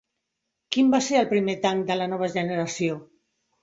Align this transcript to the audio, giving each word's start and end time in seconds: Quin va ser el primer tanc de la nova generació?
Quin 0.75 0.89
va 0.95 1.01
ser 1.09 1.21
el 1.21 1.29
primer 1.35 1.57
tanc 1.69 1.87
de 1.93 2.01
la 2.03 2.11
nova 2.17 2.35
generació? 2.41 3.03